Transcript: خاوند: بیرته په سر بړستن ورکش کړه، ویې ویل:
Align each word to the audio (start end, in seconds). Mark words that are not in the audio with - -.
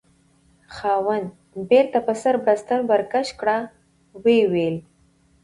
خاوند: 0.75 1.27
بیرته 1.69 1.97
په 2.05 2.13
سر 2.21 2.35
بړستن 2.45 2.79
ورکش 2.91 3.27
کړه، 3.39 3.57
ویې 4.23 4.43
ویل: 4.51 4.77